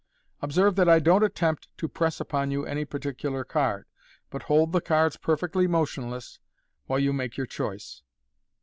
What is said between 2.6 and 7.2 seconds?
any particular card, but hold the cards perfectly motionless while you